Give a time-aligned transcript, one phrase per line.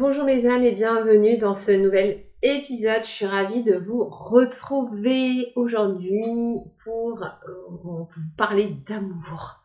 [0.00, 3.02] Bonjour mes âmes et bienvenue dans ce nouvel épisode.
[3.02, 7.28] Je suis ravie de vous retrouver aujourd'hui pour, euh,
[7.70, 9.60] vous parler d'amour.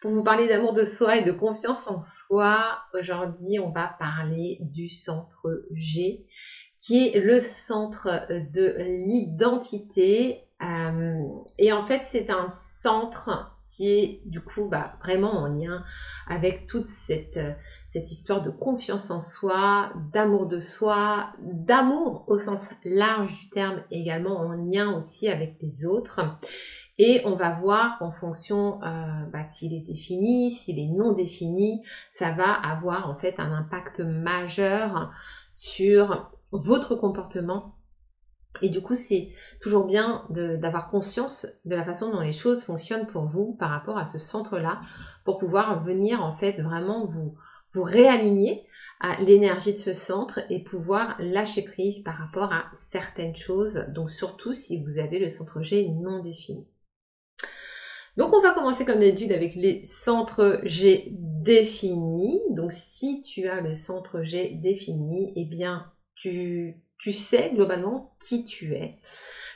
[0.00, 4.58] Pour vous parler d'amour de soi et de confiance en soi, aujourd'hui on va parler
[4.60, 6.24] du centre G
[6.78, 8.76] qui est le centre de
[9.08, 11.22] l'identité euh,
[11.58, 15.84] et en fait, c'est un centre qui est du coup bah, vraiment en lien
[16.28, 17.52] avec toute cette, euh,
[17.86, 23.82] cette histoire de confiance en soi, d'amour de soi, d'amour au sens large du terme,
[23.90, 26.20] également en lien aussi avec les autres.
[26.98, 31.82] Et on va voir qu'en fonction euh, bah, s'il est défini, s'il est non défini,
[32.12, 35.10] ça va avoir en fait un impact majeur
[35.50, 37.79] sur votre comportement
[38.62, 39.28] et du coup, c'est
[39.60, 43.96] toujours bien d'avoir conscience de la façon dont les choses fonctionnent pour vous par rapport
[43.96, 44.80] à ce centre-là,
[45.24, 47.36] pour pouvoir venir en fait vraiment vous,
[47.74, 48.66] réaligner
[48.98, 54.10] à l'énergie de ce centre et pouvoir lâcher prise par rapport à certaines choses, donc
[54.10, 56.66] surtout si vous avez le centre G non défini.
[58.16, 62.42] Donc on va commencer comme d'habitude avec les centres G définis.
[62.50, 68.44] Donc si tu as le centre G défini, eh bien tu tu sais globalement qui
[68.44, 68.98] tu es.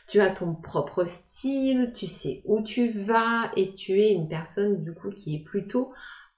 [0.09, 4.83] Tu as ton propre style, tu sais où tu vas et tu es une personne
[4.83, 5.93] du coup qui est plutôt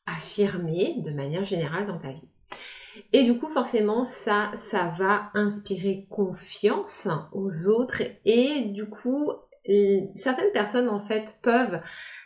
[0.06, 2.28] affirmée de manière générale dans ta vie.
[3.12, 9.32] Et du coup, forcément, ça, ça va inspirer confiance aux autres et du coup,
[10.14, 11.80] certaines personnes en fait peuvent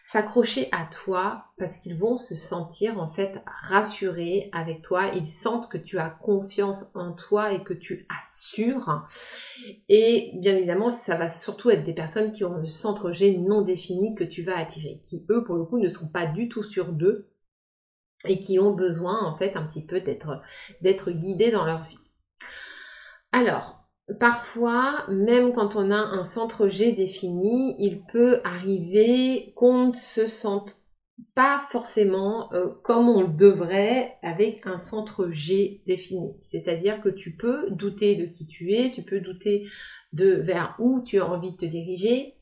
[0.05, 5.07] s'accrocher à toi parce qu'ils vont se sentir en fait rassurés avec toi.
[5.15, 9.07] Ils sentent que tu as confiance en toi et que tu assures.
[9.89, 13.63] Et bien évidemment, ça va surtout être des personnes qui ont le centre G non
[13.63, 16.63] défini que tu vas attirer, qui eux pour le coup ne sont pas du tout
[16.63, 17.31] sûrs d'eux
[18.27, 20.43] et qui ont besoin en fait un petit peu d'être
[20.83, 22.11] d'être guidés dans leur vie.
[23.33, 23.80] Alors,
[24.19, 30.27] Parfois, même quand on a un centre G défini, il peut arriver qu'on ne se
[30.27, 30.77] sente
[31.35, 36.35] pas forcément euh, comme on le devrait avec un centre G défini.
[36.41, 39.67] C'est-à-dire que tu peux douter de qui tu es, tu peux douter
[40.13, 42.37] de vers où tu as envie de te diriger.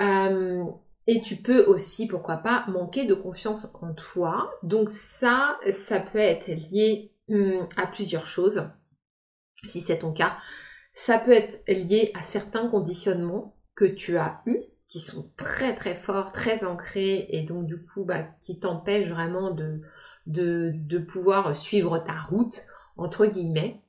[0.00, 0.64] Euh,
[1.06, 4.50] et tu peux aussi, pourquoi pas, manquer de confiance en toi.
[4.62, 8.68] Donc ça, ça peut être lié hum, à plusieurs choses,
[9.64, 10.36] si c'est ton cas.
[11.00, 15.94] Ça peut être lié à certains conditionnements que tu as eus, qui sont très très
[15.94, 19.80] forts, très ancrés, et donc du coup, bah, qui t'empêchent vraiment de,
[20.26, 22.66] de, pouvoir suivre ta route,
[22.96, 23.80] entre guillemets.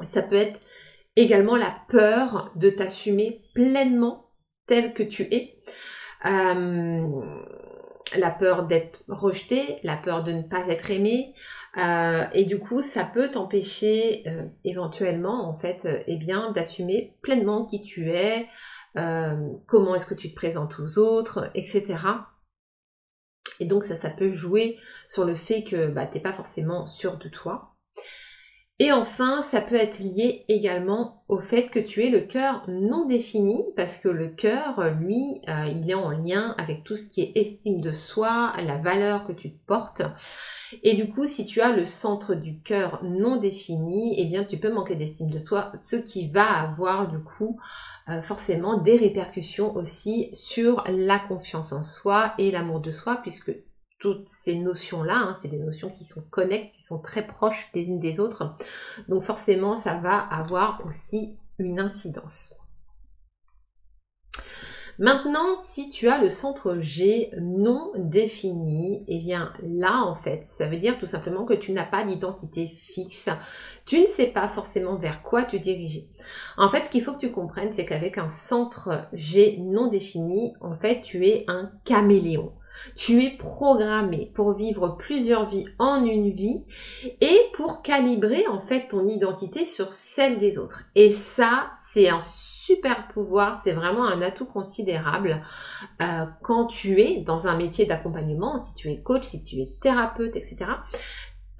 [0.00, 0.60] Ça peut être
[1.16, 4.30] également la peur de t'assumer pleinement
[4.66, 5.60] tel que tu es.
[6.24, 7.42] Euh,
[8.16, 11.34] la peur d'être rejeté, la peur de ne pas être aimé,
[11.76, 17.16] euh, et du coup ça peut t'empêcher euh, éventuellement en fait euh, eh bien d'assumer
[17.22, 18.46] pleinement qui tu es,
[19.66, 21.96] comment est-ce que tu te présentes aux autres, etc.
[23.60, 26.86] Et donc ça, ça peut jouer sur le fait que bah, tu n'es pas forcément
[26.88, 27.69] sûr de toi.
[28.82, 33.04] Et enfin, ça peut être lié également au fait que tu es le cœur non
[33.04, 37.20] défini, parce que le cœur, lui, euh, il est en lien avec tout ce qui
[37.20, 40.00] est estime de soi, la valeur que tu te portes.
[40.82, 44.56] Et du coup, si tu as le centre du cœur non défini, eh bien, tu
[44.56, 47.60] peux manquer d'estime de soi, ce qui va avoir du coup
[48.08, 53.52] euh, forcément des répercussions aussi sur la confiance en soi et l'amour de soi, puisque
[54.00, 57.86] toutes ces notions-là, hein, c'est des notions qui sont connectées, qui sont très proches les
[57.86, 58.56] unes des autres.
[59.08, 62.54] Donc forcément, ça va avoir aussi une incidence.
[64.98, 70.66] Maintenant, si tu as le centre G non défini, eh bien là, en fait, ça
[70.66, 73.28] veut dire tout simplement que tu n'as pas d'identité fixe.
[73.86, 76.10] Tu ne sais pas forcément vers quoi te diriger.
[76.58, 80.54] En fait, ce qu'il faut que tu comprennes, c'est qu'avec un centre G non défini,
[80.60, 82.52] en fait, tu es un caméléon.
[82.94, 86.64] Tu es programmé pour vivre plusieurs vies en une vie
[87.20, 90.84] et pour calibrer en fait ton identité sur celle des autres.
[90.94, 95.42] Et ça, c'est un super pouvoir, c'est vraiment un atout considérable
[96.00, 99.74] euh, quand tu es dans un métier d'accompagnement, si tu es coach, si tu es
[99.80, 100.66] thérapeute, etc.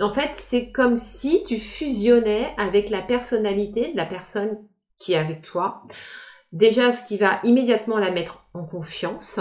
[0.00, 4.58] En fait, c'est comme si tu fusionnais avec la personnalité de la personne
[4.98, 5.82] qui est avec toi.
[6.52, 9.40] Déjà, ce qui va immédiatement la mettre en confiance,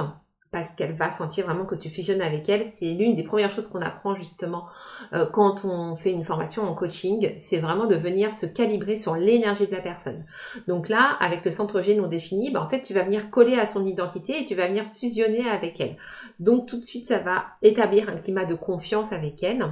[0.52, 2.68] parce qu'elle va sentir vraiment que tu fusionnes avec elle.
[2.68, 4.66] C'est l'une des premières choses qu'on apprend justement
[5.14, 9.16] euh, quand on fait une formation en coaching, c'est vraiment de venir se calibrer sur
[9.16, 10.26] l'énergie de la personne.
[10.68, 13.56] Donc là, avec le centre G non défini, bah, en fait, tu vas venir coller
[13.56, 15.98] à son identité et tu vas venir fusionner avec elle.
[16.40, 19.70] Donc tout de suite, ça va établir un climat de confiance avec elle.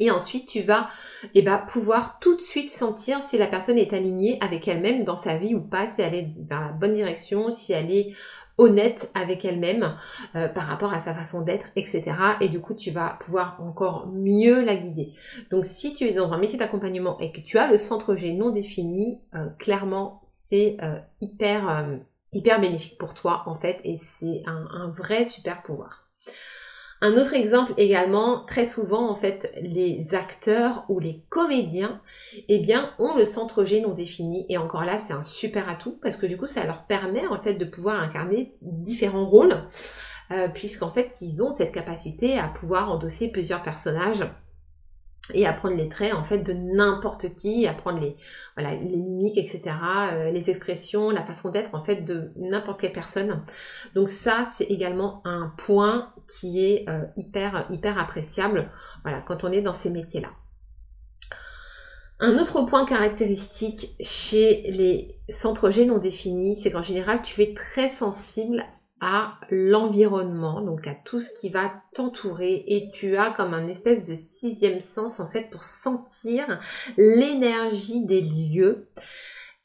[0.00, 0.88] Et ensuite, tu vas
[1.34, 5.16] eh ben, pouvoir tout de suite sentir si la personne est alignée avec elle-même dans
[5.16, 8.12] sa vie ou pas, si elle est dans la bonne direction, si elle est
[8.58, 9.96] honnête avec elle-même
[10.34, 12.04] euh, par rapport à sa façon d'être, etc.
[12.40, 15.12] Et du coup, tu vas pouvoir encore mieux la guider.
[15.50, 18.32] Donc, si tu es dans un métier d'accompagnement et que tu as le centre G
[18.32, 21.86] non défini, euh, clairement, c'est euh, hyper,
[22.32, 26.05] hyper bénéfique pour toi, en fait, et c'est un vrai super pouvoir.
[27.02, 32.00] Un autre exemple également, très souvent en fait, les acteurs ou les comédiens,
[32.48, 34.46] eh bien, ont le centre G non défini.
[34.48, 37.40] Et encore là, c'est un super atout parce que du coup, ça leur permet en
[37.40, 39.62] fait de pouvoir incarner différents rôles,
[40.30, 44.24] euh, puisqu'en fait, ils ont cette capacité à pouvoir endosser plusieurs personnages
[45.34, 48.16] et apprendre les traits en fait de n'importe qui, apprendre les
[48.56, 49.62] voilà les mimiques, etc.,
[50.12, 53.42] euh, les expressions, la façon d'être en fait de n'importe quelle personne.
[53.94, 58.70] Donc ça c'est également un point qui est euh, hyper hyper appréciable.
[59.26, 60.30] Quand on est dans ces métiers là.
[62.18, 67.52] Un autre point caractéristique chez les centres G non définis, c'est qu'en général, tu es
[67.52, 68.64] très sensible
[69.00, 72.64] à l'environnement, donc à tout ce qui va t'entourer.
[72.66, 76.60] Et tu as comme un espèce de sixième sens en fait pour sentir
[76.96, 78.88] l'énergie des lieux.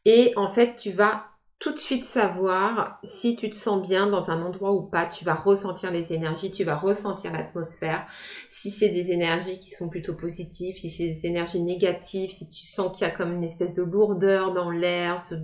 [0.06, 1.31] Et en fait tu vas
[1.62, 5.06] tout de suite savoir si tu te sens bien dans un endroit ou pas.
[5.06, 8.08] Tu vas ressentir les énergies, tu vas ressentir l'atmosphère.
[8.50, 12.66] Si c'est des énergies qui sont plutôt positives, si c'est des énergies négatives, si tu
[12.66, 15.36] sens qu'il y a comme une espèce de lourdeur dans l'air, ce,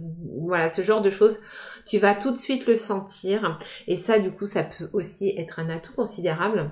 [0.42, 1.40] voilà, ce genre de choses,
[1.86, 3.60] tu vas tout de suite le sentir.
[3.86, 6.72] Et ça, du coup, ça peut aussi être un atout considérable.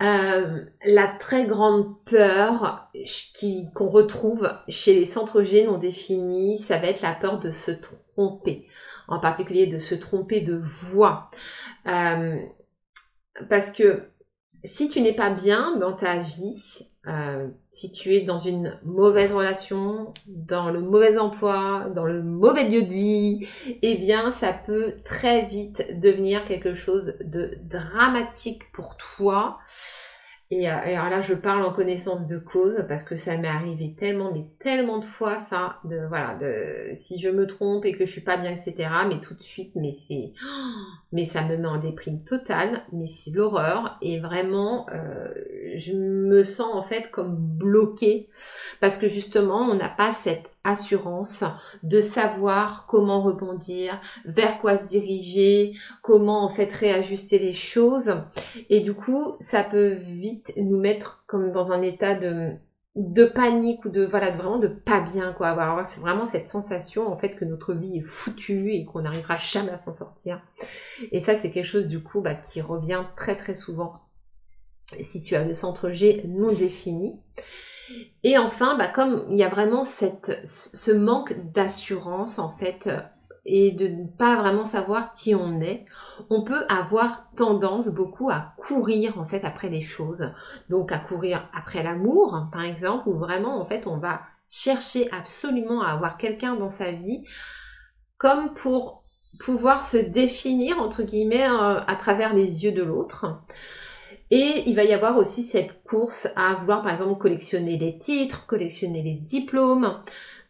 [0.00, 2.88] Euh, la très grande peur
[3.74, 7.72] qu'on retrouve chez les centres G non définis, ça va être la peur de se
[7.72, 8.68] tromper,
[9.08, 11.30] en particulier de se tromper de voix.
[11.88, 12.36] Euh,
[13.48, 14.08] parce que
[14.64, 19.32] si tu n'es pas bien dans ta vie, euh, si tu es dans une mauvaise
[19.32, 23.48] relation, dans le mauvais emploi, dans le mauvais lieu de vie,
[23.82, 29.58] eh bien ça peut très vite devenir quelque chose de dramatique pour toi.
[30.50, 33.94] Et, euh, alors là, je parle en connaissance de cause parce que ça m'est arrivé
[33.94, 38.06] tellement, mais tellement de fois ça, de voilà, de si je me trompe et que
[38.06, 38.88] je suis pas bien, etc.
[39.08, 40.32] Mais tout de suite, mais c'est,
[41.12, 45.28] mais ça me met en déprime totale, mais c'est l'horreur et vraiment, euh,
[45.76, 48.30] je me sens en fait comme bloquée
[48.80, 51.44] parce que justement, on n'a pas cette assurance,
[51.82, 55.72] de savoir comment rebondir, vers quoi se diriger,
[56.02, 58.14] comment en fait réajuster les choses.
[58.68, 62.56] Et du coup, ça peut vite nous mettre comme dans un état de
[62.98, 65.48] de panique ou de voilà de vraiment de pas bien quoi.
[65.48, 69.36] Avoir c'est vraiment cette sensation en fait que notre vie est foutue et qu'on n'arrivera
[69.36, 70.42] jamais à s'en sortir.
[71.12, 74.00] Et ça c'est quelque chose du coup bah, qui revient très très souvent.
[75.00, 77.20] Si tu as le centre G non défini
[78.22, 82.88] et enfin, bah, comme il y a vraiment ce manque d'assurance en fait
[83.44, 85.86] et de ne pas vraiment savoir qui on est,
[86.28, 90.30] on peut avoir tendance beaucoup à courir en fait après les choses.
[90.68, 95.82] Donc à courir après l'amour, par exemple, où vraiment en fait on va chercher absolument
[95.82, 97.24] à avoir quelqu'un dans sa vie
[98.18, 99.04] comme pour
[99.40, 103.40] pouvoir se définir entre guillemets euh, à travers les yeux de l'autre.
[104.30, 108.46] Et il va y avoir aussi cette course à vouloir par exemple collectionner les titres,
[108.46, 110.02] collectionner les diplômes,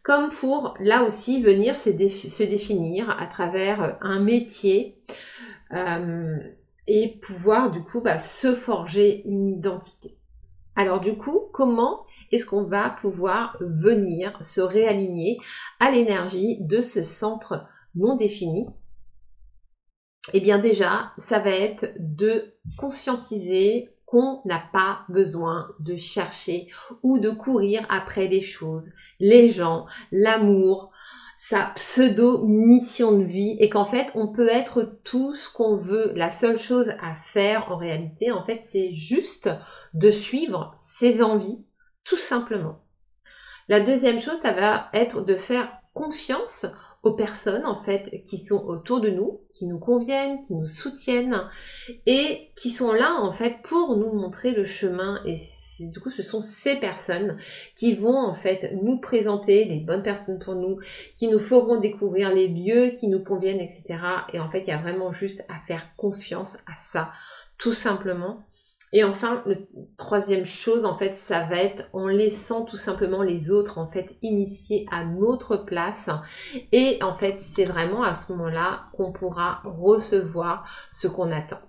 [0.03, 4.99] comme pour là aussi venir se, définir à travers un métier
[5.73, 6.39] euh,
[6.87, 10.17] et pouvoir du coup bah, se forger une identité.
[10.75, 15.39] Alors du coup, comment est-ce qu'on va pouvoir venir se réaligner
[15.81, 18.67] à l'énergie de ce centre non défini
[20.33, 26.69] Eh bien déjà, ça va être de conscientiser qu'on n'a pas besoin de chercher
[27.03, 30.91] ou de courir après les choses, les gens, l'amour,
[31.37, 36.13] sa pseudo-mission de vie et qu'en fait on peut être tout ce qu'on veut.
[36.17, 39.51] La seule chose à faire en réalité, en fait, c'est juste
[39.95, 41.65] de suivre ses envies,
[42.03, 42.85] tout simplement.
[43.69, 46.67] La deuxième chose, ça va être de faire confiance
[47.03, 51.49] aux personnes en fait qui sont autour de nous, qui nous conviennent, qui nous soutiennent
[52.07, 55.35] et qui sont là en fait pour nous montrer le chemin et
[55.87, 57.37] du coup ce sont ces personnes
[57.77, 60.79] qui vont en fait nous présenter les bonnes personnes pour nous,
[61.17, 64.01] qui nous feront découvrir les lieux qui nous conviennent etc.
[64.33, 67.13] Et en fait il y a vraiment juste à faire confiance à ça
[67.59, 68.45] tout simplement
[68.93, 69.69] et enfin, le
[69.99, 74.17] troisième chose, en fait, ça va être en laissant tout simplement les autres, en fait,
[74.23, 76.09] initier à notre place.
[76.73, 81.61] Et en fait, c'est vraiment à ce moment-là qu'on pourra recevoir ce qu'on attend.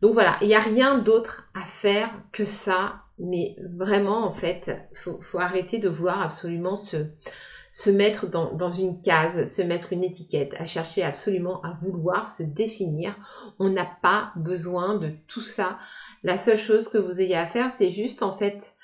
[0.00, 3.00] Donc voilà, il n'y a rien d'autre à faire que ça.
[3.18, 7.06] Mais vraiment, en fait, faut, faut arrêter de vouloir absolument se,
[7.74, 12.44] se mettre dans, une case, se mettre une étiquette, à chercher absolument à vouloir se
[12.44, 13.16] définir.
[13.58, 15.78] On n'a pas besoin de tout ça.
[16.24, 18.74] La seule chose que vous ayez à faire, c'est juste en fait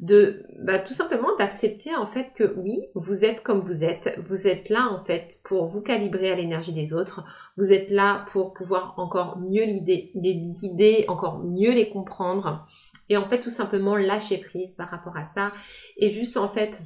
[0.00, 4.46] de bah, tout simplement d'accepter en fait que oui, vous êtes comme vous êtes, vous
[4.46, 7.24] êtes là en fait pour vous calibrer à l'énergie des autres,
[7.56, 12.66] vous êtes là pour pouvoir encore mieux les guider, encore mieux les comprendre
[13.08, 15.52] et en fait tout simplement lâcher prise par rapport à ça
[15.96, 16.82] et juste en fait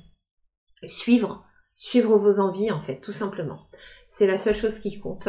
[0.84, 1.44] suivre
[1.74, 3.66] suivre vos envies en fait, tout simplement.
[4.08, 5.28] C'est la seule chose qui compte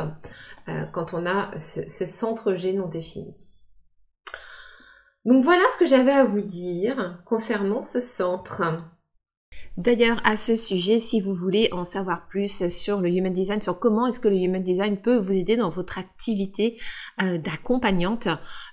[0.67, 3.47] euh, quand on a ce, ce centre G non défini.
[5.25, 8.63] Donc voilà ce que j'avais à vous dire concernant ce centre.
[9.77, 13.77] D'ailleurs, à ce sujet, si vous voulez en savoir plus sur le Human Design, sur
[13.77, 16.79] comment est-ce que le Human Design peut vous aider dans votre activité
[17.21, 18.29] euh, d'accompagnante,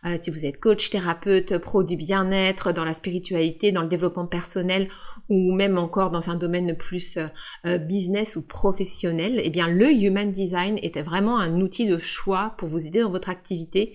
[0.06, 4.26] euh, si vous êtes coach, thérapeute, pro du bien-être, dans la spiritualité, dans le développement
[4.26, 4.88] personnel
[5.28, 7.18] ou même encore dans un domaine plus
[7.66, 12.54] euh, business ou professionnel, eh bien le Human Design était vraiment un outil de choix
[12.58, 13.94] pour vous aider dans votre activité.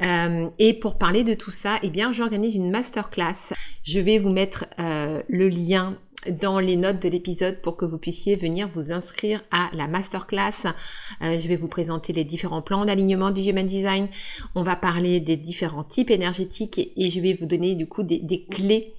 [0.00, 3.52] et pour parler de tout ça, eh bien j'organise une masterclass.
[3.82, 5.96] Je vais vous mettre le lien
[6.30, 10.66] dans les notes de l'épisode pour que vous puissiez venir vous inscrire à la masterclass.
[11.22, 14.08] Euh, je vais vous présenter les différents plans d'alignement du Human Design.
[14.54, 18.46] On va parler des différents types énergétiques et, je vais vous donner du coup des,
[18.50, 18.94] clés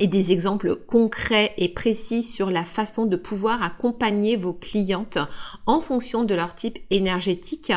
[0.00, 5.18] et des exemples concrets et précis sur la façon de pouvoir accompagner vos clientes
[5.66, 7.72] en fonction de leur type énergétique.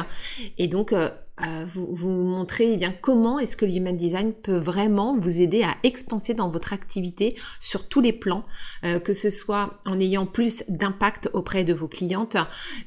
[0.57, 1.10] Et donc, euh,
[1.42, 5.63] euh, vous, montrer eh bien comment est-ce que le human design peut vraiment vous aider
[5.63, 8.46] à expanser dans votre activité sur tous les plans,
[8.86, 12.38] euh, que ce soit en ayant plus d'impact auprès de vos clientes,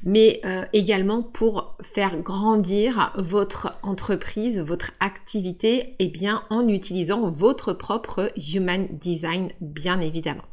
[0.03, 7.29] mais euh, également pour faire grandir votre entreprise, votre activité, et eh bien en utilisant
[7.29, 10.43] votre propre human design, bien évidemment.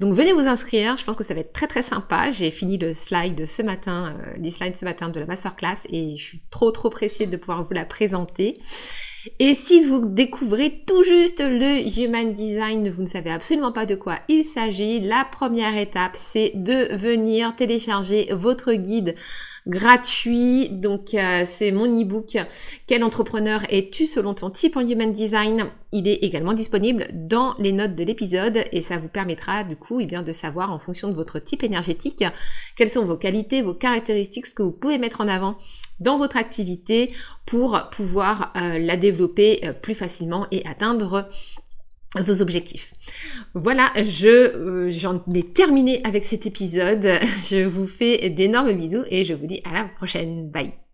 [0.00, 2.30] Donc venez vous inscrire, je pense que ça va être très très sympa.
[2.32, 6.16] J'ai fini le slide ce matin, euh, les slides ce matin de la masterclass et
[6.16, 8.58] je suis trop trop pressée de pouvoir vous la présenter.
[9.38, 13.94] Et si vous découvrez tout juste le Human Design, vous ne savez absolument pas de
[13.94, 19.14] quoi il s'agit, la première étape, c'est de venir télécharger votre guide
[19.66, 20.68] gratuit.
[20.70, 22.36] Donc euh, c'est mon ebook
[22.86, 25.66] Quel entrepreneur es-tu selon ton type en Human Design?
[25.92, 30.00] Il est également disponible dans les notes de l'épisode et ça vous permettra du coup
[30.00, 32.24] eh bien, de savoir en fonction de votre type énergétique
[32.76, 35.56] quelles sont vos qualités, vos caractéristiques, ce que vous pouvez mettre en avant
[36.00, 37.14] dans votre activité
[37.46, 41.28] pour pouvoir euh, la développer euh, plus facilement et atteindre
[42.22, 42.94] vos objectifs.
[43.54, 47.06] Voilà, je euh, j'en ai terminé avec cet épisode.
[47.50, 50.50] Je vous fais d'énormes bisous et je vous dis à la prochaine.
[50.50, 50.85] Bye.